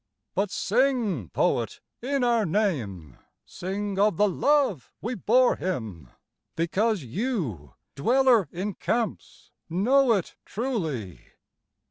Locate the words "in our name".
2.01-3.19